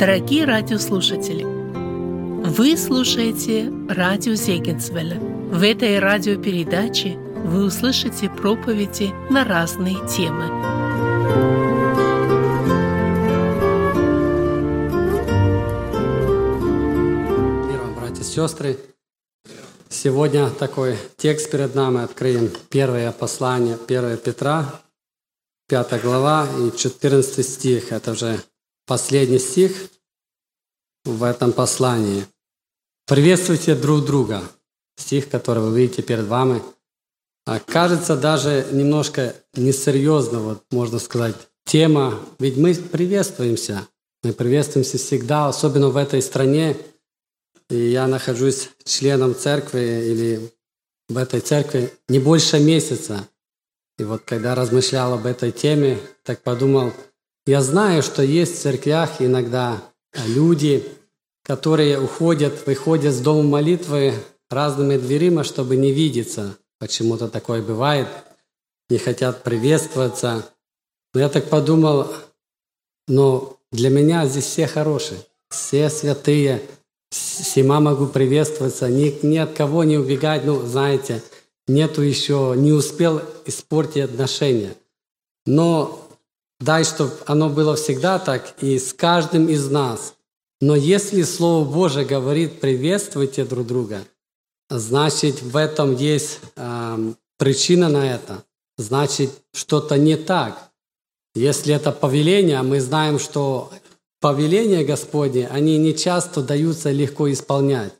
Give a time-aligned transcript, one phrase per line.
[0.00, 5.20] Дорогие радиослушатели, вы слушаете радио Зегенсвелля.
[5.20, 10.46] В этой радиопередаче вы услышите проповеди на разные темы.
[17.66, 18.78] Мир вам, братья и сестры.
[19.90, 22.48] Сегодня такой текст перед нами откроем.
[22.70, 24.80] Первое послание 1 Петра,
[25.68, 27.92] 5 глава и 14 стих.
[27.92, 28.40] Это уже
[28.90, 29.88] последний стих
[31.04, 32.26] в этом послании.
[33.06, 34.42] Приветствуйте друг друга.
[34.96, 36.60] Стих, который вы видите перед вами.
[37.46, 42.18] А кажется даже немножко несерьезно, вот можно сказать, тема.
[42.40, 43.86] Ведь мы приветствуемся.
[44.24, 46.76] Мы приветствуемся всегда, особенно в этой стране.
[47.68, 50.50] И я нахожусь членом церкви или
[51.08, 53.28] в этой церкви не больше месяца.
[53.98, 56.92] И вот когда размышлял об этой теме, так подумал–
[57.50, 59.82] я знаю, что есть в церквях иногда
[60.28, 60.86] люди,
[61.42, 64.14] которые уходят, выходят с дома молитвы
[64.48, 66.56] разными дверями, чтобы не видеться.
[66.78, 68.06] Почему-то такое бывает.
[68.88, 70.48] Не хотят приветствоваться.
[71.12, 72.12] Но я так подумал,
[73.08, 76.62] но для меня здесь все хорошие, все святые,
[77.10, 80.44] всема могу приветствоваться, ни, ни от кого не убегать.
[80.44, 81.20] Ну, знаете,
[81.66, 84.74] нету еще, не успел испортить отношения.
[85.46, 86.09] Но
[86.60, 90.14] Дай, чтобы оно было всегда так и с каждым из нас.
[90.60, 94.04] Но если Слово Божие говорит «приветствуйте друг друга»,
[94.68, 98.44] значит, в этом есть э, причина на это.
[98.76, 100.70] Значит, что-то не так.
[101.34, 103.72] Если это повеление, мы знаем, что
[104.20, 107.94] повеления Господни, они не часто даются легко исполнять.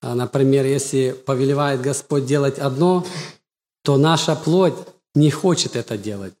[0.00, 3.06] А, например, если повелевает Господь делать одно,
[3.82, 4.74] то наша плоть
[5.14, 6.34] не хочет это делать.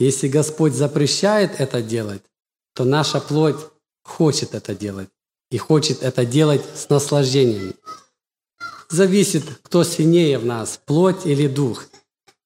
[0.00, 2.22] Если Господь запрещает это делать,
[2.74, 3.58] то наша плоть
[4.02, 5.10] хочет это делать
[5.50, 7.74] и хочет это делать с наслаждением.
[8.88, 11.84] Зависит, кто сильнее в нас, плоть или дух.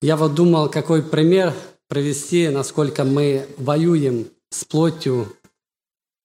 [0.01, 1.53] Я вот думал, какой пример
[1.87, 5.33] провести, насколько мы воюем с плотью,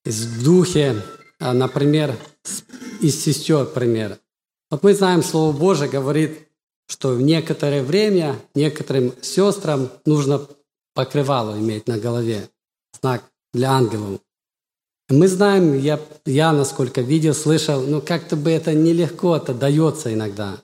[0.05, 1.01] в духе,
[1.39, 2.17] а, например,
[3.01, 4.19] из сестер пример.
[4.69, 6.49] Вот мы знаем, Слово Божие говорит,
[6.89, 10.49] что в некоторое время некоторым сестрам нужно
[11.00, 12.50] покрывало иметь на голове,
[13.00, 13.22] знак
[13.55, 14.21] для ангелов.
[15.09, 20.59] Мы знаем, я, я насколько видел, слышал, ну как-то бы это нелегко это дается иногда.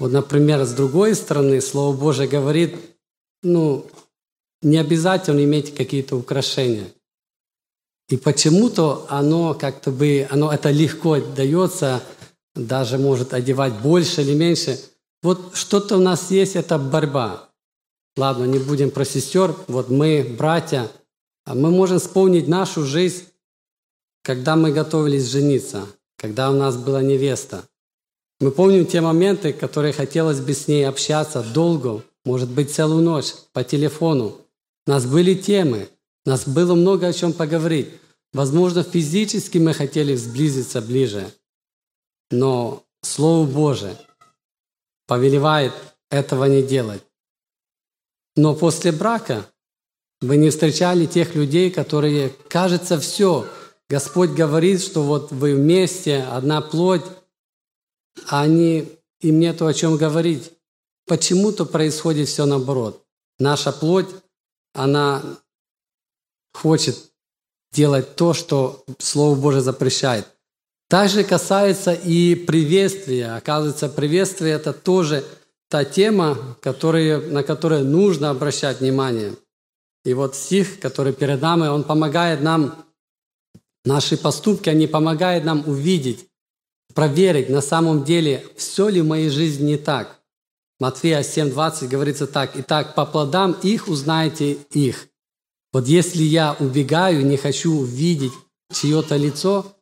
[0.00, 2.76] Вот, например, с другой стороны, Слово Божие говорит,
[3.44, 3.86] ну,
[4.60, 6.88] не обязательно иметь какие-то украшения.
[8.08, 12.02] И почему-то оно как-то бы, оно это легко дается,
[12.56, 14.80] даже может одевать больше или меньше.
[15.22, 17.47] Вот что-то у нас есть, это борьба.
[18.18, 19.54] Ладно, не будем про сестер.
[19.68, 20.90] Вот мы, братья,
[21.44, 23.26] а мы можем вспомнить нашу жизнь,
[24.24, 25.86] когда мы готовились жениться,
[26.16, 27.62] когда у нас была невеста.
[28.40, 33.34] Мы помним те моменты, которые хотелось бы с ней общаться долго, может быть, целую ночь
[33.52, 34.36] по телефону.
[34.88, 35.88] У нас были темы,
[36.26, 37.88] у нас было много о чем поговорить.
[38.32, 41.30] Возможно, физически мы хотели сблизиться ближе,
[42.32, 43.96] но Слово Божие
[45.06, 45.72] повелевает
[46.10, 47.02] этого не делать.
[48.38, 49.50] Но после брака
[50.20, 53.48] вы не встречали тех людей, которые, кажется, все.
[53.88, 57.02] Господь говорит, что вот вы вместе, одна плоть,
[58.28, 60.52] а они, им нету о чем говорить.
[61.08, 63.04] Почему-то происходит все наоборот.
[63.40, 64.08] Наша плоть,
[64.72, 65.20] она
[66.54, 66.96] хочет
[67.72, 70.28] делать то, что Слово Божие запрещает.
[70.88, 73.34] Также касается и приветствия.
[73.34, 75.24] Оказывается, приветствие– это тоже–
[75.68, 79.34] та тема, которые, на которую нужно обращать внимание.
[80.04, 82.84] И вот стих, который перед нами, он помогает нам,
[83.84, 86.26] наши поступки, они помогают нам увидеть,
[86.94, 90.18] проверить, на самом деле, все ли в моей жизни не так.
[90.80, 95.08] Матфея 7:20 говорится так, «Итак, по плодам их узнаете их».
[95.72, 98.32] Вот если я убегаю, не хочу увидеть
[98.72, 99.76] чье-то лицо,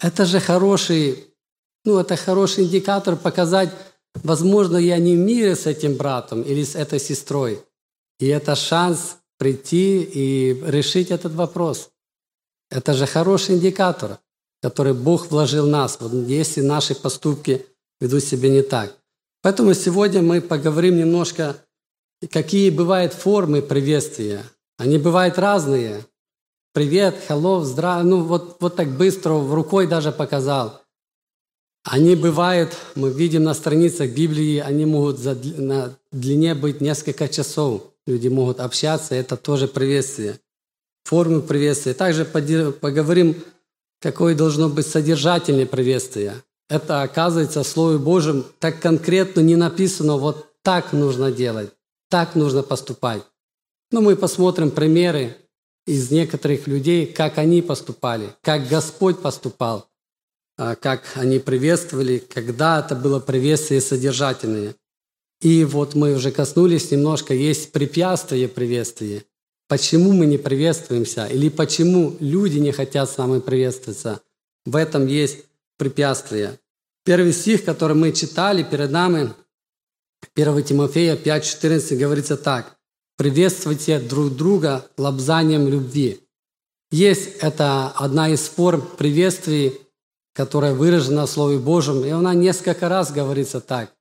[0.00, 1.24] это же хороший,
[1.84, 3.70] ну, это хороший индикатор показать,
[4.14, 7.62] Возможно, я не в мире с этим братом или с этой сестрой.
[8.18, 11.90] И это шанс прийти и решить этот вопрос.
[12.70, 14.18] Это же хороший индикатор,
[14.60, 17.64] который Бог вложил в нас, вот если наши поступки
[18.00, 18.94] ведут себя не так.
[19.42, 21.56] Поэтому сегодня мы поговорим немножко,
[22.30, 24.42] какие бывают формы приветствия.
[24.76, 26.04] Они бывают разные.
[26.72, 28.10] Привет, hello, здравствуй.
[28.10, 30.82] Ну вот, вот так быстро, рукой даже показал.
[31.90, 37.82] Они бывают, мы видим на страницах Библии, они могут на длине быть несколько часов.
[38.06, 40.38] Люди могут общаться, это тоже приветствие.
[41.04, 41.94] формы приветствия.
[41.94, 43.42] Также поговорим,
[44.00, 46.34] какое должно быть содержательное приветствие.
[46.68, 51.70] Это, оказывается, в Слове Божьем так конкретно не написано, вот так нужно делать,
[52.10, 53.22] так нужно поступать.
[53.90, 55.38] Но мы посмотрим примеры
[55.86, 59.87] из некоторых людей, как они поступали, как Господь поступал,
[60.58, 64.74] как они приветствовали, когда это было приветствие содержательное.
[65.40, 69.24] И вот мы уже коснулись немножко, есть препятствие приветствия.
[69.68, 71.26] Почему мы не приветствуемся?
[71.26, 74.20] Или почему люди не хотят с нами приветствоваться?
[74.64, 75.44] В этом есть
[75.76, 76.58] препятствие.
[77.04, 79.32] Первый стих, который мы читали перед нами,
[80.34, 82.76] 1 Тимофея 5,14 говорится так.
[83.16, 86.20] «Приветствуйте друг друга лобзанием любви».
[86.90, 89.78] Есть это одна из форм приветствий,
[90.38, 93.92] которая выражена в Слове Божьем, и она несколько раз говорится так.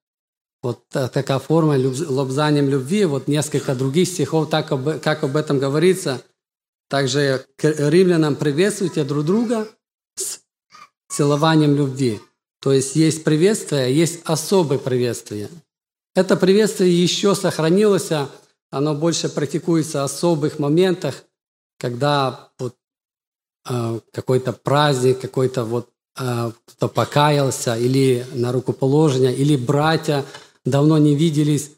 [0.62, 6.22] Вот такая форма лобзанием любви, вот несколько других стихов, так об, как об этом говорится.
[6.90, 9.68] Также к римлянам приветствуйте друг друга
[10.16, 10.42] с
[11.10, 12.20] целованием любви.
[12.62, 15.50] То есть есть приветствие, а есть особое приветствие.
[16.14, 18.30] Это приветствие еще сохранилось, а
[18.70, 21.24] оно больше практикуется в особых моментах,
[21.80, 22.76] когда вот,
[23.68, 30.26] э, какой-то праздник, какой-то вот э, кто-то покаялся, или на рукоположение, или братья
[30.66, 31.72] давно не виделись,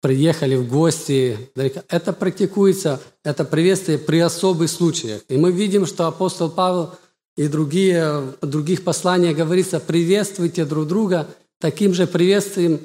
[0.00, 1.50] приехали в гости.
[1.88, 5.22] Это практикуется, это приветствие при особых случаях.
[5.28, 6.92] И мы видим, что апостол Павел
[7.36, 11.28] и другие, в других посланиях говорится, приветствуйте друг друга
[11.60, 12.80] таким же приветствием,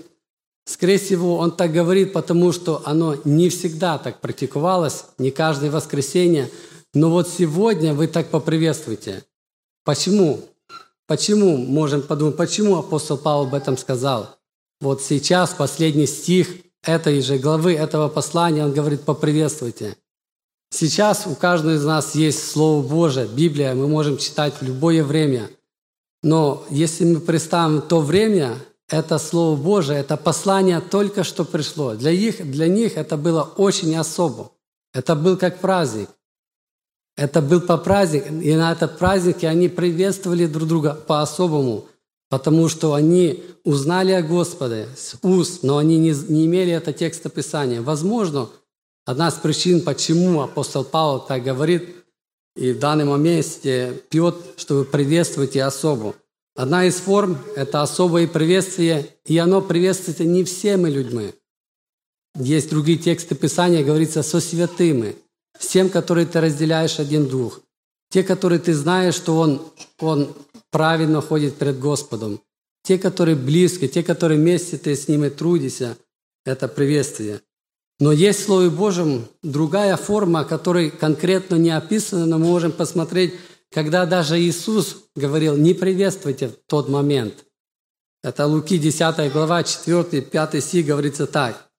[0.65, 6.49] Скорее всего, он так говорит, потому что оно не всегда так практиковалось, не каждое воскресенье.
[6.93, 9.23] Но вот сегодня вы так поприветствуйте.
[9.83, 10.39] Почему?
[11.07, 14.37] Почему, можем подумать, почему апостол Павел об этом сказал?
[14.79, 16.47] Вот сейчас, последний стих
[16.83, 19.97] этой же главы, этого послания, он говорит, поприветствуйте.
[20.71, 25.49] Сейчас у каждого из нас есть Слово Божие, Библия, мы можем читать в любое время.
[26.23, 28.57] Но если мы представим то время,
[28.89, 31.93] это Слово Божие, это послание только что пришло.
[31.95, 34.51] Для них, для них это было очень особо.
[34.93, 36.09] Это был как праздник.
[37.17, 41.85] Это был по праздник, и на этом празднике они приветствовали друг друга по-особому,
[42.29, 47.29] потому что они узнали о Господе с уст, но они не, не имели это текста
[47.29, 47.81] Писания.
[47.81, 48.49] Возможно,
[49.05, 51.95] одна из причин, почему апостол Павел так говорит,
[52.55, 56.15] и в данном моменте пьет, чтобы приветствовать и особо.
[56.55, 61.33] Одна из форм– это особое приветствие, и оно приветствуется не всеми людьми.
[62.35, 65.15] Есть другие тексты Писания, говорится, со святыми,
[65.57, 67.61] с тем, которые ты разделяешь один дух.
[68.09, 69.61] Те, которые ты знаешь, что он,
[69.99, 70.33] он
[70.69, 72.41] правильно ходит перед Господом.
[72.83, 75.97] Те, которые близки, те, которые вместе ты с ними трудишься,
[76.45, 77.41] это приветствие.
[77.99, 83.35] Но есть в Слове Божьем другая форма, которая конкретно не описана, но мы можем посмотреть
[83.71, 87.45] когда даже Иисус говорил, не приветствуйте в тот момент.
[88.21, 91.69] Это Луки 10 глава, 4, 5 стих говорится так.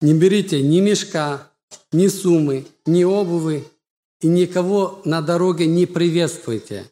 [0.00, 1.50] Не берите ни мешка,
[1.92, 3.64] ни суммы, ни обуви,
[4.20, 6.90] и никого на дороге не приветствуйте.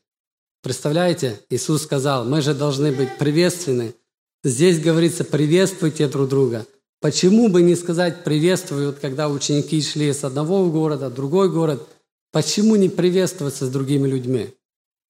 [0.62, 3.94] Представляете, Иисус сказал, мы же должны быть приветственны.
[4.42, 6.66] Здесь говорится, приветствуйте друг друга.
[7.00, 11.88] Почему бы не сказать приветствую, когда ученики шли с одного города в другой город–
[12.34, 14.52] Почему не приветствоваться с другими людьми?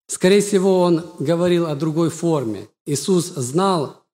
[0.09, 2.69] Скорее всего, он говорил о другой форме.
[2.85, 4.05] Иисус знал,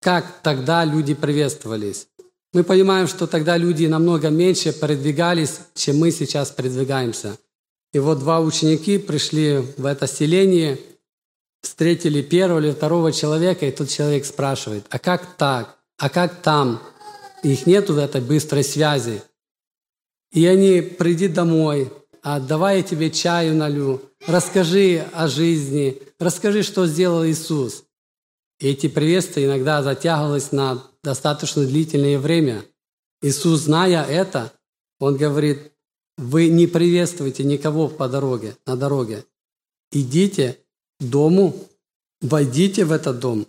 [0.00, 2.08] как тогда люди приветствовались.
[2.52, 7.38] Мы понимаем, что тогда люди намного меньше передвигались, чем мы сейчас передвигаемся.
[7.92, 10.78] И вот два ученики пришли в это селение,
[11.62, 15.76] встретили первого или второго человека, и тот человек спрашивает, а как так?
[15.98, 16.82] А как там?
[17.42, 19.22] Их нету этой быстрой связи.
[20.32, 21.92] И они, приди домой,
[22.22, 27.84] а давай я тебе чаю налю, расскажи о жизни, расскажи, что сделал Иисус.
[28.60, 32.62] Эти приветствия иногда затягивались на достаточно длительное время.
[33.22, 34.52] Иисус, зная это,
[34.98, 35.72] Он говорит,
[36.18, 39.24] вы не приветствуете никого по дороге, на дороге.
[39.90, 40.58] Идите
[41.00, 41.56] к дому,
[42.20, 43.46] войдите в этот дом.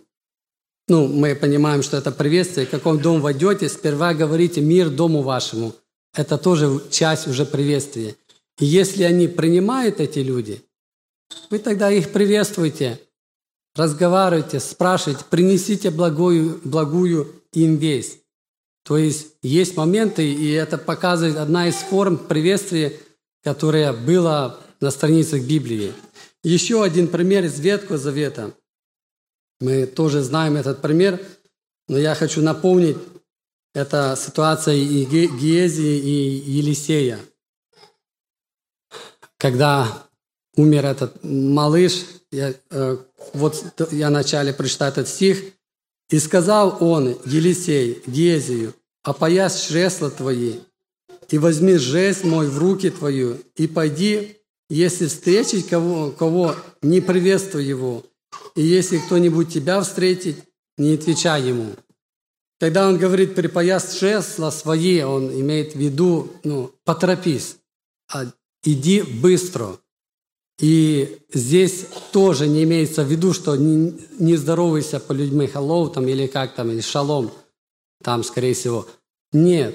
[0.88, 2.66] Ну, мы понимаем, что это приветствие.
[2.66, 5.74] В каком дом войдете, сперва говорите «мир дому вашему».
[6.14, 8.16] Это тоже часть уже приветствия.
[8.58, 10.62] И если они принимают эти люди,
[11.50, 13.00] вы тогда их приветствуйте,
[13.74, 18.20] разговаривайте, спрашивайте, принесите благую, благую им весть.
[18.84, 22.92] То есть есть моменты, и это показывает одна из форм приветствия,
[23.42, 25.92] которая была на страницах Библии.
[26.42, 28.52] Еще один пример из Ветхого Завета.
[29.60, 31.20] Мы тоже знаем этот пример,
[31.88, 32.96] но я хочу напомнить,
[33.74, 37.20] это ситуация и Гиезии, и Елисея–
[39.42, 40.06] когда
[40.56, 42.96] умер этот малыш, я, э,
[43.34, 45.42] вот я вначале прочитал этот стих,
[46.10, 50.56] «И сказал он Елисей Гезию, опоясь шресла твои,
[51.30, 54.36] и возьми жесть мой в руки твою, и пойди,
[54.68, 58.04] если встретить кого, кого не приветствуй его,
[58.54, 60.36] и если кто-нибудь тебя встретит,
[60.76, 61.72] не отвечай ему».
[62.60, 67.56] Когда он говорит «припояс шесла свои», он имеет в виду, ну, поторопись,
[68.08, 68.26] а
[68.62, 69.78] иди быстро.
[70.62, 76.06] И здесь тоже не имеется в виду, что не, не здоровайся по людьми hello там,
[76.06, 77.32] или как там, или шалом,
[78.00, 78.86] там, скорее всего.
[79.32, 79.74] Нет,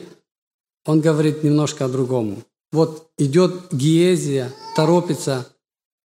[0.85, 2.41] он говорит немножко о другом.
[2.71, 5.49] Вот идет Гиезия, торопится,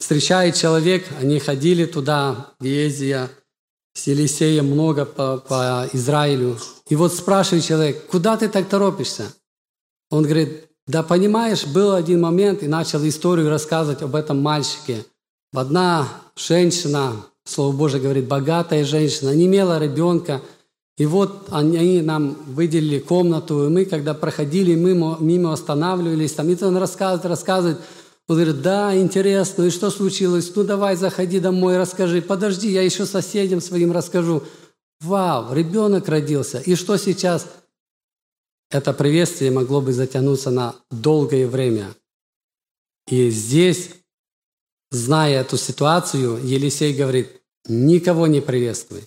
[0.01, 3.31] встречает человек, они ходили туда, Гиезия,
[3.95, 6.59] с Елисеем много по, по Израилю.
[6.89, 9.33] И вот спрашивает человек, куда ты так торопишься?
[10.11, 15.05] Он говорит, да понимаешь, был один момент, и начал историю рассказывать об этом мальчике.
[15.55, 17.13] Одна женщина,
[17.45, 20.41] Слово Божие говорит, богатая женщина, не имела ребенка,
[20.99, 26.63] и вот они нам выделили комнату, и мы, когда проходили мимо, мимо останавливались, там, и
[26.63, 27.79] он рассказывает, рассказывает,
[28.29, 30.53] он говорит, да, интересно, и что случилось?
[30.55, 32.23] Ну, давай, заходи домой, расскажи.
[32.23, 34.45] Подожди, я еще соседям своим расскажу.
[35.01, 36.59] Вау, ребенок родился.
[36.61, 37.47] И что сейчас?
[38.73, 41.95] Это приветствие могло бы затянуться на долгое время.
[43.07, 43.91] И здесь,
[44.91, 47.29] зная эту ситуацию, Елисей говорит,
[47.69, 49.03] никого не приветствуй,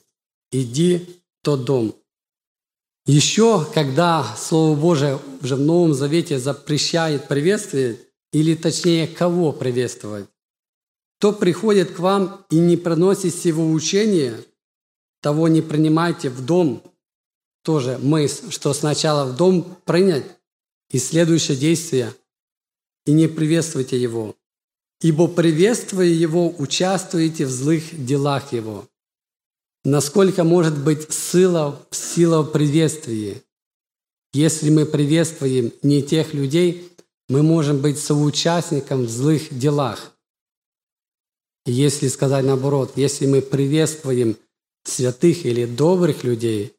[0.52, 1.96] иди в тот дом.
[3.08, 7.98] Еще, когда Слово Божие уже в Новом Завете запрещает приветствие,
[8.32, 10.28] или точнее, кого приветствовать?
[11.18, 14.36] Кто приходит к вам и не приносит сего учения,
[15.22, 16.84] того не принимайте в дом.
[17.66, 20.26] Тоже мысль, что сначала в дом принять
[20.92, 22.14] и следующее действие,
[23.08, 24.36] и не приветствуйте его.
[25.02, 28.88] Ибо приветствуя его, участвуете в злых делах его.
[29.84, 33.42] Насколько может быть сила, сила в приветствии?
[34.32, 36.92] Если мы приветствуем не тех людей,
[37.30, 40.12] мы можем быть соучастником в злых делах.
[41.66, 44.38] Если сказать наоборот, если мы приветствуем
[44.84, 46.76] святых или добрых людей,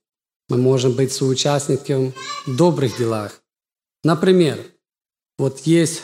[0.49, 2.15] мы можем быть соучастником
[2.47, 3.43] в добрых делах.
[4.05, 4.59] Например,
[5.39, 6.03] вот есть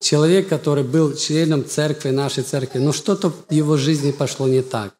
[0.00, 4.96] человек, который был членом церкви, нашей церкви, но что-то в его жизни пошло не так.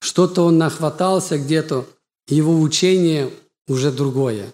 [0.00, 1.86] Что-то он нахватался где-то,
[2.28, 3.30] его учение
[3.68, 4.52] уже другое.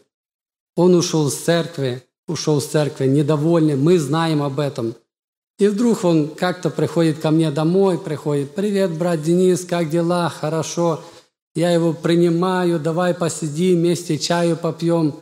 [0.76, 4.94] Он ушел с церкви, ушел с церкви, недовольный, мы знаем об этом.
[5.58, 10.28] И вдруг он как-то приходит ко мне домой, приходит, «Привет, брат Денис, как дела?
[10.30, 11.02] Хорошо».
[11.54, 15.16] Я его принимаю, давай посидим вместе, чаю попьем.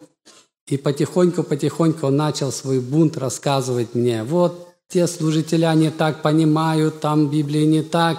[0.66, 4.22] И потихоньку-потихоньку он начал свой бунт рассказывать мне.
[4.24, 8.18] Вот те служителя не так понимают, там Библии не так.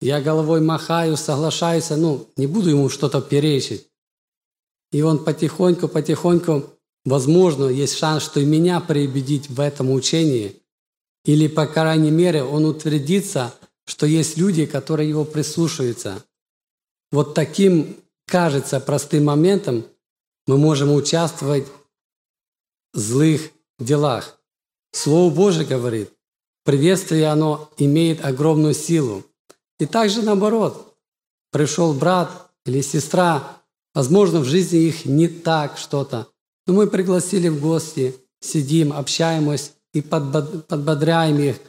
[0.00, 1.90] Я головой махаю, соглашаюсь.
[1.90, 3.86] Ну, не буду ему что-то перечить.
[4.90, 6.64] И он потихоньку-потихоньку
[7.04, 10.56] Возможно, есть шанс, что и меня переубедить в этом учении,
[11.24, 13.54] или, по крайней мере, он утвердится,
[13.86, 16.24] что есть люди, которые его прислушаются.
[17.14, 19.84] Вот таким, кажется, простым моментом
[20.48, 21.64] мы можем участвовать
[22.92, 24.36] в злых делах.
[24.90, 26.10] Слово Божие говорит,
[26.64, 29.22] приветствие оно имеет огромную силу.
[29.78, 30.96] И также наоборот,
[31.52, 33.62] пришел брат или сестра,
[33.94, 36.26] возможно, в жизни их не так что-то,
[36.66, 41.60] но мы пригласили в гости, сидим, общаемся и подбодряем их.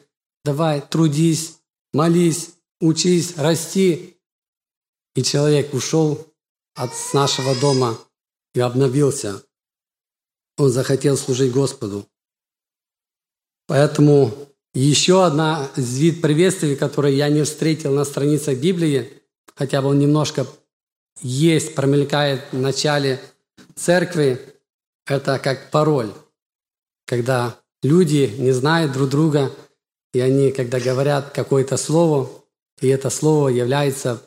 [0.43, 1.59] Давай, трудись,
[1.93, 2.49] молись,
[2.81, 4.14] учись, расти.
[5.15, 6.27] И человек ушел
[6.75, 7.97] от нашего дома
[8.53, 9.41] и обновился.
[10.57, 12.07] Он захотел служить Господу.
[13.67, 14.33] Поэтому
[14.73, 19.21] еще одна из вид приветствий, который я не встретил на страницах Библии,
[19.55, 20.45] хотя бы он немножко
[21.21, 23.21] есть, промелькает в начале
[23.75, 24.39] церкви,
[25.05, 26.11] это как пароль,
[27.05, 29.51] когда люди не знают друг друга,
[30.13, 32.29] и они, когда говорят какое-то слово,
[32.81, 34.21] и это слово является,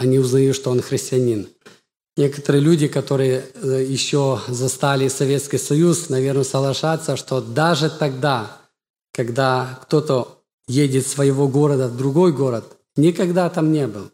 [0.00, 1.46] они узнают, что он христианин.
[2.16, 8.56] Некоторые люди, которые э, еще застали Советский Союз, наверное, соглашаются, что даже тогда,
[9.12, 12.64] когда кто-то едет своего города в другой город,
[12.96, 14.10] никогда там не был.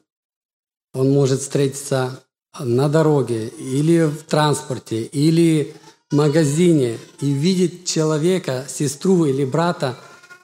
[0.92, 2.20] Он может встретиться
[2.58, 5.72] на дороге или в транспорте, или
[6.10, 9.96] магазине и видеть человека, сестру или брата,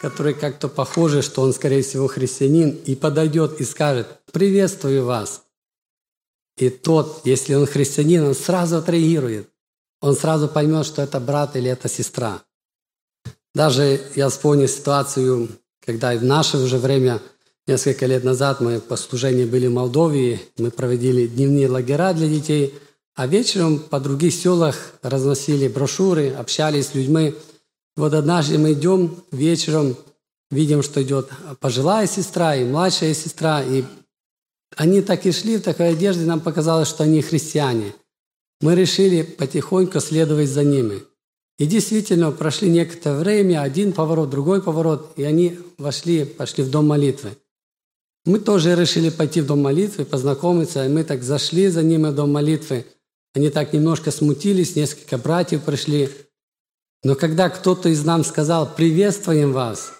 [0.02, 5.42] который как-то похоже, что он, скорее всего, христианин, и подойдет и скажет «Приветствую вас».
[6.59, 9.49] И тот, если он христианин, он сразу отреагирует.
[10.02, 12.42] Он сразу поймет, что это брат или это сестра.
[13.54, 15.49] Даже я вспомню ситуацию
[15.85, 17.21] когда в наше уже время,
[17.66, 22.75] несколько лет назад, мы по служению были в Молдове, мы проводили дневные лагеря для детей,
[23.14, 27.35] а вечером по других селах разносили брошюры, общались с людьми.
[27.96, 29.96] Вот однажды мы идем вечером,
[30.50, 31.30] видим, что идет
[31.61, 33.84] пожилая сестра и младшая сестра, и
[34.76, 37.92] они так и шли в такой одежде, нам показалось, что они христиане.
[38.61, 41.02] Мы решили потихоньку следовать за ними.
[41.58, 46.87] И действительно, прошли некоторое время, один поворот, другой поворот, и они вошли, пошли в дом
[46.87, 47.37] молитвы.
[48.25, 52.14] Мы тоже решили пойти в дом молитвы, познакомиться, и мы так зашли за ними в
[52.14, 52.87] дом молитвы.
[53.34, 56.08] Они так немножко смутились, несколько братьев пришли.
[57.02, 59.92] Но когда кто-то из нас сказал «приветствуем вас»,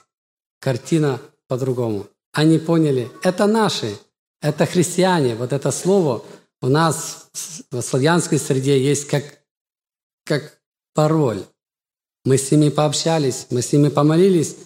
[0.63, 2.07] картина по-другому.
[2.33, 3.99] Они поняли, это наши,
[4.41, 5.35] это христиане.
[5.35, 6.25] Вот это слово
[6.63, 7.29] у нас
[7.71, 9.25] в славянской среде есть как,
[10.25, 10.61] как
[10.95, 11.45] пароль.
[12.25, 14.57] Мы с ними пообщались, мы с ними помолились,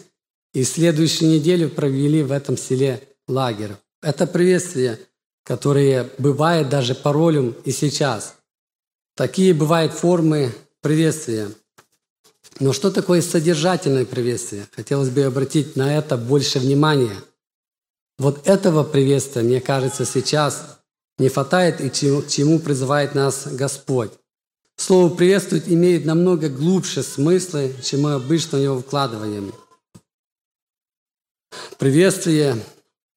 [0.52, 3.72] и следующую неделю провели в этом селе лагерь.
[4.02, 5.00] Это приветствие,
[5.42, 8.36] которое бывает даже паролем и сейчас.
[9.16, 11.48] Такие бывают формы приветствия.
[12.58, 14.66] Но что такое содержательное приветствие?
[14.74, 17.16] Хотелось бы обратить на это больше внимания–
[18.18, 20.78] вот этого приветствия, мне кажется, сейчас
[21.18, 24.10] не хватает и чему, чему призывает нас Господь.
[24.76, 29.52] Слово «приветствовать» имеет намного глубже смыслы, чем мы обычно в него вкладываем.
[31.78, 32.56] Приветствие,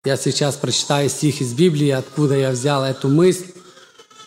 [0.04, 3.52] я сейчас прочитаю стих из Библии, откуда я взял эту мысль,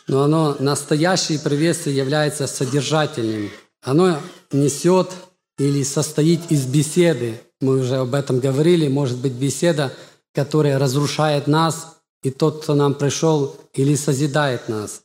[0.09, 3.50] но оно, настоящее приветствие является содержательным.
[3.83, 4.21] Оно
[4.52, 5.11] несет
[5.59, 7.40] или состоит из беседы.
[7.61, 9.92] Мы уже об этом говорили, может быть, беседа–
[10.32, 15.02] которое разрушает нас, и тот, кто нам пришел, или созидает нас.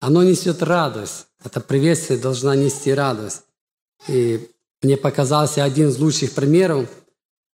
[0.00, 1.26] Оно несет радость.
[1.42, 3.42] Это приветствие должна нести радость.
[4.08, 4.50] И
[4.82, 6.88] мне показался один из лучших примеров.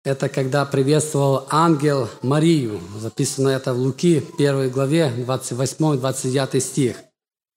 [0.04, 2.80] Это когда приветствовал ангел Марию.
[2.98, 6.98] Записано это в Луки, 1 главе, 28-29 стих.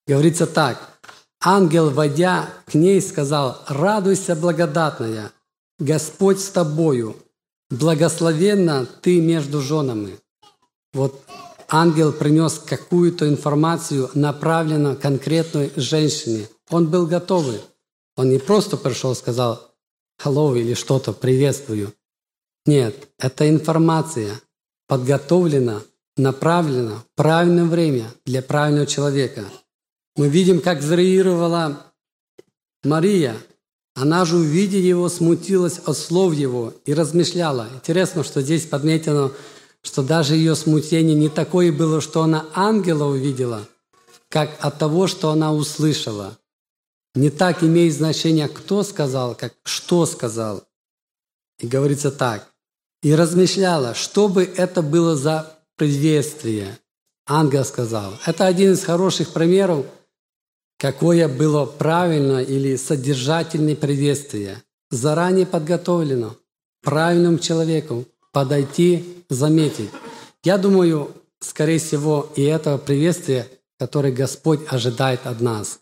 [0.07, 0.99] Говорится так.
[1.43, 5.33] Ангел, войдя к ней, сказал, «Радуйся, благодатная,
[5.79, 7.17] Господь с тобою,
[7.71, 10.19] Благословенна ты между женами.
[10.93, 11.23] Вот
[11.69, 16.49] ангел принес какую-то информацию, направленную конкретной женщине.
[16.69, 17.61] Он был готовый.
[18.17, 19.71] Он не просто пришел сказал
[20.23, 21.95] «hello» или что-то «приветствую».
[22.67, 24.41] Нет, эта информация
[24.89, 25.81] подготовлена,
[26.17, 29.45] направлена в правильное время для правильного человека.
[30.17, 31.93] Мы видим, как зареагировала
[32.83, 33.37] Мария–
[33.95, 37.69] она же, увидя его, смутилась от слов его и размышляла.
[37.75, 39.33] Интересно, что здесь подметено,
[39.83, 43.69] что даже ее смутение не такое было, что она ангела увидела,
[44.29, 46.39] как от того, что она услышала.
[47.15, 50.63] Не так имеет значение, кто сказал, как что сказал.
[51.59, 52.49] И говорится так.
[53.03, 56.79] И размышляла, что бы это было за приветствие.
[57.27, 58.15] Ангел сказал.
[58.25, 59.85] Это один из хороших примеров–
[60.81, 66.37] какое было правильно или содержательное приветствие, заранее подготовлено
[66.83, 69.91] правильным человеку подойти, заметить.
[70.43, 73.47] Я думаю, скорее всего, и этого приветствия,
[73.79, 75.81] которое Господь ожидает от нас.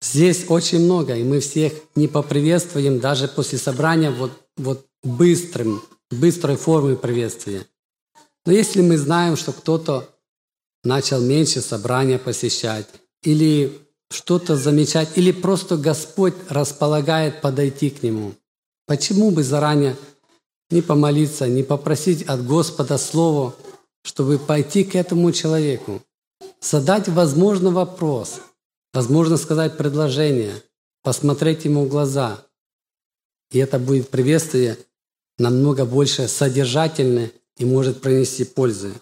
[0.00, 6.56] Здесь очень много, и мы всех не поприветствуем даже после собрания вот, вот быстрым, быстрой
[6.56, 7.66] формой приветствия.
[8.46, 10.08] Но если мы знаем, что кто-то
[10.84, 12.86] начал меньше собрания посещать,
[13.22, 13.78] или
[14.12, 18.34] что-то замечать, или просто Господь располагает подойти к Нему.
[18.86, 19.96] Почему бы заранее
[20.70, 23.54] не помолиться, не попросить от Господа Слово,
[24.02, 26.02] чтобы пойти к этому человеку,
[26.60, 28.40] задать, возможно, вопрос,
[28.92, 30.54] возможно, сказать предложение,
[31.02, 32.44] посмотреть ему в глаза.
[33.50, 34.78] И это будет приветствие
[35.38, 38.92] намного больше содержательное и может принести пользы.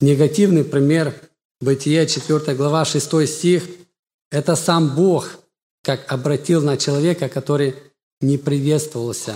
[0.00, 1.14] Негативный пример
[1.60, 3.64] Бытие 4 глава 6 стих–
[4.30, 5.30] это сам Бог,
[5.82, 7.74] как обратил на человека, который
[8.20, 9.34] не приветствовался.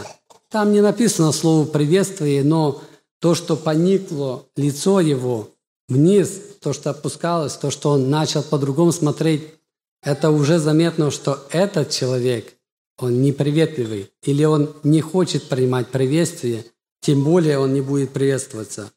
[0.50, 2.82] Там не написано слово «приветствие», но
[3.20, 5.50] то, что поникло лицо его
[5.88, 9.54] вниз, то, что опускалось, то, что он начал по-другому смотреть,
[10.02, 12.54] это уже заметно, что этот человек,
[12.98, 16.64] он неприветливый, или он не хочет принимать приветствие,
[17.00, 18.90] тем более он не будет приветствоваться.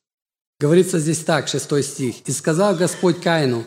[0.62, 2.16] Говорится здесь так, 6 стих.
[2.28, 3.66] «И сказал Господь Каину,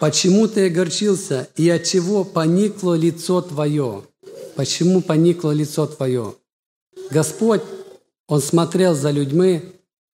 [0.00, 4.04] почему ты огорчился, и от чего поникло лицо твое?»
[4.56, 6.34] Почему поникло лицо твое?
[7.10, 7.62] Господь,
[8.28, 9.62] Он смотрел за людьми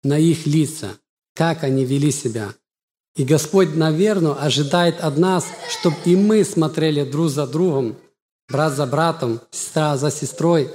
[0.02, 0.92] на их лица,
[1.36, 2.54] как они вели себя.
[3.16, 7.98] И Господь, наверное, ожидает от нас, чтобы и мы смотрели друг за другом,
[8.48, 10.72] брат за братом, сестра за сестрой,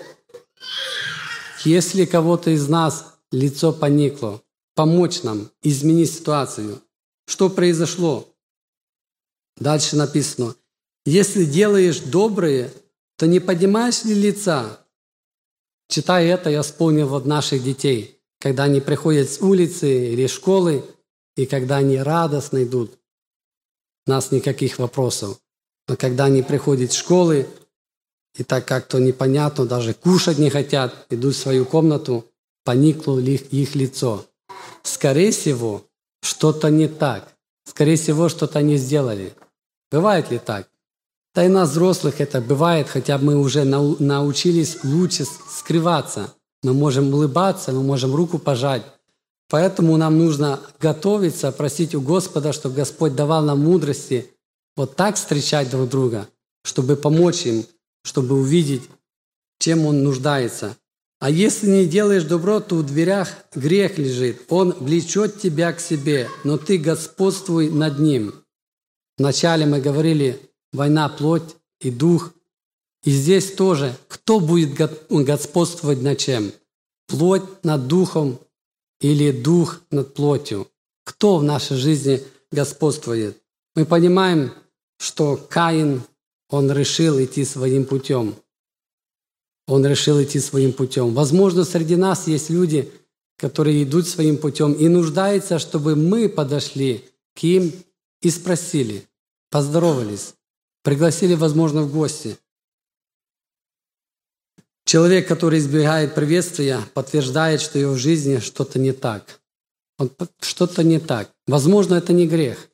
[1.65, 4.43] Если кого-то из нас лицо поникло,
[4.75, 6.81] помочь нам изменить ситуацию.
[7.27, 8.29] Что произошло?
[9.57, 10.55] Дальше написано,
[11.07, 12.73] если делаешь доброе,
[13.17, 14.81] то не поднимаешь ли лица?
[15.89, 20.85] Читая это, я вспомнил вот наших детей, когда они приходят с улицы или школы,
[21.37, 22.99] и когда они радостно идут,
[24.07, 25.39] у нас никаких вопросов.
[25.89, 27.47] Но когда они приходят в школы,
[28.37, 32.27] и так как-то непонятно, даже кушать не хотят, идут в свою комнату,
[32.65, 34.27] поникло их лицо.
[34.85, 35.83] Скорее всего,
[36.23, 37.33] что-то не так.
[37.65, 39.35] Скорее всего, что-то не сделали.
[39.91, 40.69] Бывает ли так?
[41.35, 46.33] Да и нас, взрослых, это бывает, хотя мы уже научились лучше скрываться.
[46.63, 48.83] Мы можем улыбаться, мы можем руку пожать.
[49.49, 54.31] Поэтому нам нужно готовиться, просить у Господа, чтобы Господь давал нам мудрости
[54.77, 56.29] вот так встречать друг друга,
[56.63, 57.65] чтобы помочь им,
[58.05, 58.89] чтобы увидеть,
[59.59, 60.77] чем он нуждается.
[61.25, 64.43] А если не делаешь добро, то в дверях грех лежит.
[64.51, 68.35] Он влечет тебя к себе, но ты господствуй над ним.
[69.17, 70.39] Вначале мы говорили,
[70.75, 72.35] война плоть и дух.
[73.05, 74.75] И здесь тоже, кто будет
[75.09, 76.53] господствовать над чем?
[77.07, 78.39] Плоть над духом
[79.01, 80.69] или дух над плотью?
[81.05, 83.41] Кто в нашей жизни господствует?
[83.75, 84.53] Мы понимаем,
[84.99, 86.03] что Каин,
[86.51, 88.35] он решил идти своим путем.
[89.67, 91.15] Он решил идти своим путем.
[91.15, 92.93] Возможно, среди нас есть люди,
[93.37, 97.73] которые идут своим путем и нуждаются, чтобы мы подошли к ним
[98.21, 99.07] и спросили,
[99.51, 100.35] поздоровались,
[100.83, 102.37] пригласили, возможно, в гости.
[104.85, 109.41] Человек, который избегает приветствия, подтверждает, что в его жизни что-то не так.
[109.99, 111.31] Он, что-то не так.
[111.47, 112.69] Возможно, это не грех.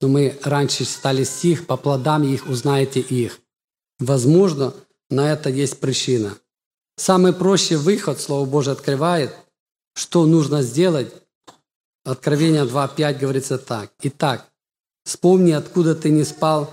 [0.00, 3.40] Но мы раньше читали стих, по плодам их узнаете их.
[3.98, 4.74] Возможно,
[5.10, 6.36] на это есть причина.
[6.96, 9.34] Самый проще выход, Слово Божие открывает,
[9.94, 11.12] что нужно сделать.
[12.04, 13.92] Откровение 2.5 говорится так.
[14.02, 14.48] Итак,
[15.04, 16.72] вспомни, откуда ты не спал,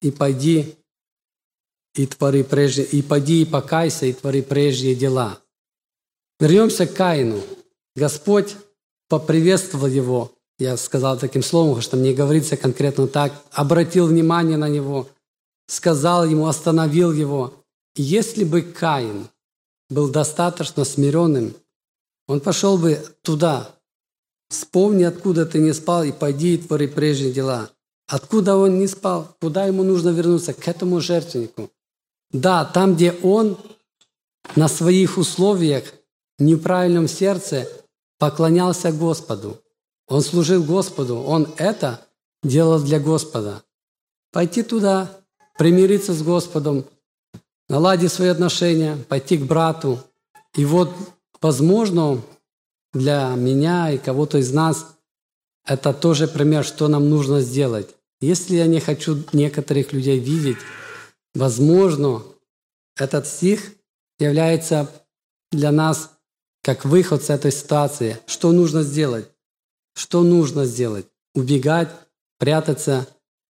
[0.00, 0.76] и пойди
[1.94, 5.38] и твори прежде, и пойди и покайся, и твори прежние дела.
[6.38, 7.40] Вернемся к Каину.
[7.94, 8.56] Господь
[9.08, 15.08] поприветствовал его, я сказал таким словом, что мне говорится конкретно так, обратил внимание на него,
[15.66, 17.54] сказал ему, остановил его.
[17.96, 19.28] Если бы Каин
[19.88, 21.54] был достаточно смиренным,
[22.28, 23.70] он пошел бы туда.
[24.48, 27.70] Вспомни, откуда ты не спал, и пойди и твори прежние дела.
[28.06, 29.34] Откуда он не спал?
[29.40, 30.52] Куда ему нужно вернуться?
[30.52, 31.70] К этому жертвеннику.
[32.30, 33.58] Да, там, где он
[34.54, 35.84] на своих условиях,
[36.38, 37.66] в неправильном сердце,
[38.18, 39.58] поклонялся Господу.
[40.06, 41.16] Он служил Господу.
[41.16, 42.06] Он это
[42.42, 43.62] делал для Господа.
[44.32, 45.10] Пойти туда,
[45.56, 46.84] примириться с Господом,
[47.68, 50.00] наладить свои отношения, пойти к брату.
[50.54, 50.90] И вот,
[51.40, 52.22] возможно,
[52.92, 54.96] для меня и кого-то из нас
[55.66, 57.88] это тоже пример, что нам нужно сделать.
[58.20, 60.58] Если я не хочу некоторых людей видеть,
[61.34, 62.22] возможно,
[62.96, 63.72] этот стих
[64.18, 64.88] является
[65.50, 66.10] для нас
[66.62, 68.18] как выход с этой ситуации.
[68.26, 69.28] Что нужно сделать?
[69.94, 71.06] Что нужно сделать?
[71.34, 71.90] Убегать,
[72.38, 73.06] прятаться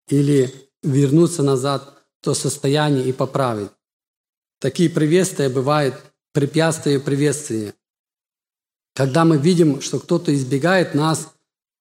[0.07, 0.53] или
[0.83, 3.71] вернуться назад в то состояние и поправить?
[4.59, 5.95] Такие приветствия бывают
[6.33, 7.73] препятствия приветствия.
[8.95, 11.33] Когда мы видим, что кто-то избегает нас,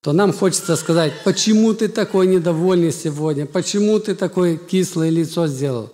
[0.02, 5.92] то нам хочется сказать, почему ты такой недовольный сегодня, почему ты такое кислое лицо сделал.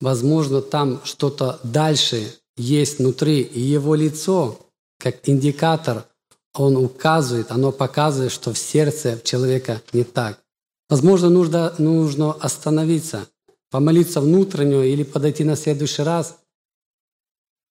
[0.00, 4.58] Возможно, там что-то дальше есть внутри, и его лицо,
[4.98, 6.04] как индикатор,
[6.52, 10.40] он указывает, оно показывает, что в сердце человека не так.
[10.88, 13.28] Возможно, нужно, нужно остановиться,
[13.70, 16.38] помолиться внутреннюю или подойти на следующий раз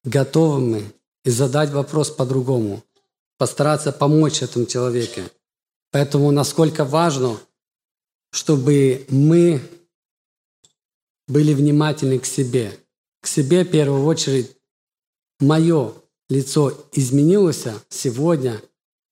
[0.04, 0.92] готовыми
[1.26, 2.84] и задать вопрос по-другому,
[3.38, 5.22] постараться помочь этому человеку.
[5.92, 7.38] Поэтому насколько важно,
[8.32, 9.62] чтобы мы
[11.28, 12.78] были внимательны к себе.
[13.22, 14.56] К себе в первую очередь
[15.40, 15.94] мое
[16.30, 18.62] лицо изменилось сегодня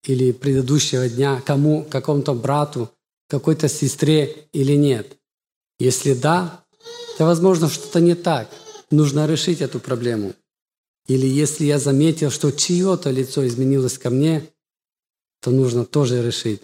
[0.03, 2.89] или предыдущего дня, кому, какому-то брату,
[3.27, 5.17] какой-то сестре или нет.
[5.79, 6.64] Если да,
[7.17, 8.49] то, возможно, что-то не так.
[8.91, 10.33] Нужно решить эту проблему.
[11.07, 14.49] Или если я заметил, что чье-то лицо изменилось ко мне,
[15.41, 16.61] то нужно тоже решить.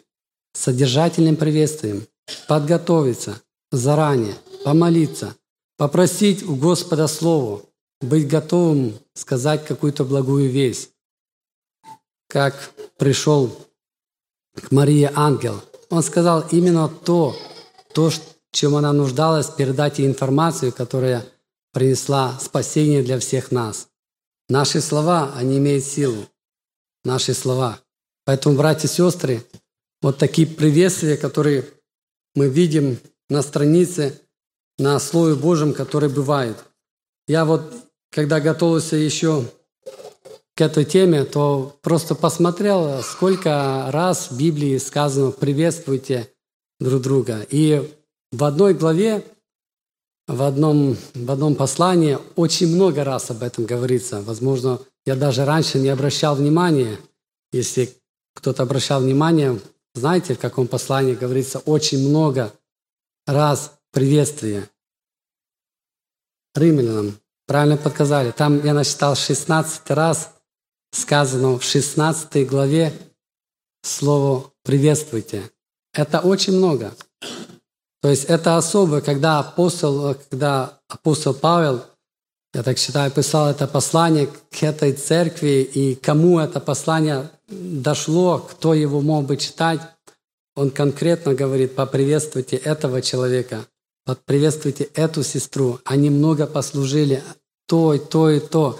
[0.53, 2.07] Содержательным приветствием
[2.47, 5.35] подготовиться заранее, помолиться,
[5.77, 7.63] попросить у Господа Слово,
[8.01, 10.89] быть готовым сказать какую-то благую весть.
[12.27, 13.55] Как пришел
[14.55, 17.35] к Марии ангел, он сказал именно то,
[17.93, 18.09] то,
[18.51, 21.25] чем она нуждалась, передать ей информацию, которая
[21.73, 23.87] принесла спасение для всех нас.
[24.49, 26.25] Наши слова, они имеют силу.
[27.03, 27.79] Наши слова.
[28.25, 29.43] Поэтому, братья и сестры,
[30.01, 31.65] вот такие приветствия, которые
[32.35, 32.97] мы видим
[33.29, 34.19] на странице,
[34.77, 36.57] на Слове Божьем, которые бывают.
[37.27, 37.73] Я вот,
[38.11, 39.45] когда готовился еще
[40.55, 46.29] к этой теме, то просто посмотрел, сколько раз в Библии сказано «приветствуйте
[46.79, 47.45] друг друга».
[47.49, 47.89] И
[48.31, 49.25] в одной главе,
[50.27, 54.21] в одном, в одном послании очень много раз об этом говорится.
[54.21, 56.97] Возможно, я даже раньше не обращал внимания.
[57.51, 57.93] Если
[58.33, 59.59] кто-то обращал внимание,
[59.93, 62.53] знаете, в каком послании говорится очень много
[63.25, 64.69] раз приветствия.
[66.55, 68.31] Римлянам, правильно подсказали.
[68.31, 70.31] Там я насчитал 16 раз
[70.91, 72.93] сказано в 16 главе
[73.81, 75.49] слово «приветствуйте».
[75.93, 76.93] Это очень много.
[78.01, 81.83] То есть это особо, когда апостол, когда апостол Павел,
[82.53, 88.73] я так считаю, писал это послание к этой церкви, и кому это послание дошло, кто
[88.73, 89.81] его мог бы читать,
[90.55, 93.67] он конкретно говорит, поприветствуйте этого человека,
[94.05, 95.79] поприветствуйте эту сестру.
[95.85, 97.23] Они много послужили,
[97.67, 98.79] то, и то и то.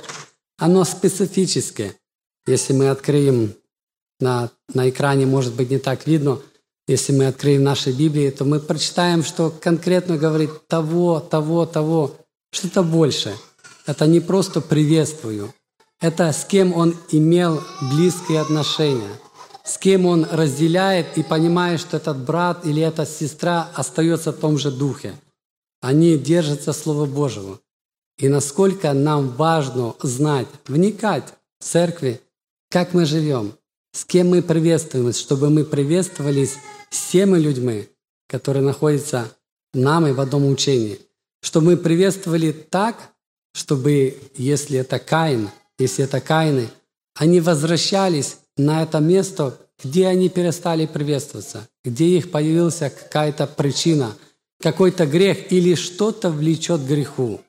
[0.57, 1.95] Оно специфическое.
[2.45, 3.53] Если мы откроем
[4.19, 6.39] на, на экране, может быть, не так видно,
[6.88, 12.15] если мы откроем наши Библии, то мы прочитаем, что конкретно говорит того, того, того,
[12.52, 13.36] что-то больше.
[13.86, 15.54] Это не просто «приветствую»,
[16.02, 17.62] это с кем он имел
[17.94, 19.12] близкие отношения,
[19.63, 24.58] с кем он разделяет и понимает, что этот брат или эта сестра остается в том
[24.58, 25.13] же духе.
[25.80, 27.60] Они держатся Слова Божьего.
[28.17, 32.20] И насколько нам важно знать, вникать в церкви,
[32.70, 33.54] как мы живем,
[33.93, 36.56] с кем мы приветствуем, чтобы мы приветствовались
[36.89, 37.88] с теми людьми,
[38.27, 39.36] которые находятся
[39.73, 40.99] нами в одном учении.
[41.41, 43.12] Чтобы мы приветствовали так,
[43.54, 46.69] чтобы, если это Каин, если это Каины,
[47.15, 54.15] они возвращались на это место, где они перестали приветствоваться, где их появилась какая-то причина,
[54.62, 57.41] какой-то грех или что-то влечет к греху.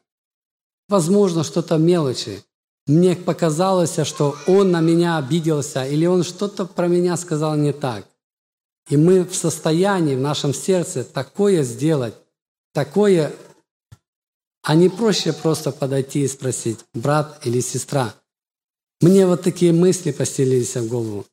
[0.88, 2.42] Возможно, что-то мелочи,
[2.86, 8.06] мне показалось, что он на меня обиделся или он что-то про меня сказал не так.
[8.88, 12.14] И мы в состоянии в нашем сердце такое сделать,
[12.72, 13.32] такое,
[14.62, 18.14] а не проще просто подойти и спросить, брат или сестра.
[19.00, 21.26] Мне вот такие мысли поселились в голову.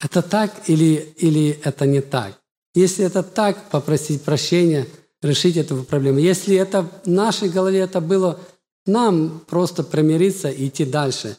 [0.00, 2.38] Это так или, или это не так?
[2.74, 4.86] Если это так, попросить прощения,
[5.22, 6.18] решить эту проблему.
[6.18, 8.38] Если это в нашей голове это было
[8.88, 11.36] нам просто примириться и идти дальше.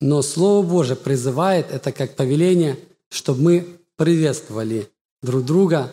[0.00, 2.78] Но Слово Божие призывает это как повеление,
[3.10, 4.88] чтобы мы приветствовали
[5.22, 5.90] друг друга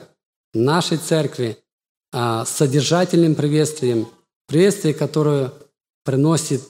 [0.54, 1.58] в нашей церкви
[2.12, 4.08] а, содержательным приветствием,
[4.48, 5.54] приветствие, которое
[6.04, 6.62] приносит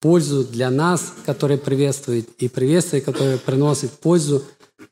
[0.00, 4.42] пользу для нас, которое приветствует, и приветствие, которое приносит пользу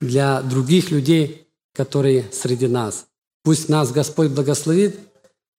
[0.01, 3.07] для других людей, которые среди нас.
[3.43, 4.99] Пусть нас Господь благословит,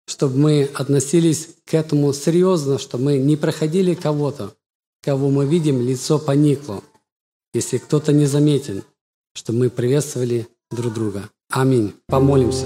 [0.09, 4.55] чтобы мы относились к этому серьезно, чтобы мы не проходили кого-то,
[5.03, 6.81] кого мы видим, лицо поникло,
[7.53, 8.81] если кто-то не заметен,
[9.35, 11.29] чтобы мы приветствовали друг друга.
[11.51, 11.93] Аминь.
[12.07, 12.65] Помолимся.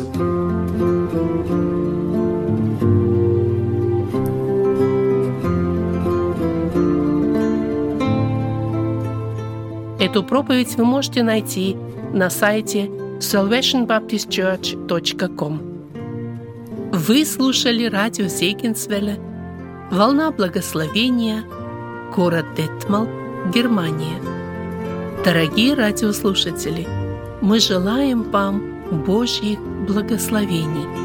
[10.00, 11.76] Эту проповедь вы можете найти
[12.14, 12.86] на сайте
[13.20, 15.73] salvationbaptistchurch.com.
[16.96, 19.18] Вы слушали радио Зейгенсвелля
[19.90, 21.44] «Волна благословения»,
[22.16, 23.08] город Детмал,
[23.52, 24.22] Германия.
[25.26, 26.88] Дорогие радиослушатели,
[27.42, 30.88] мы желаем вам Божьих благословений–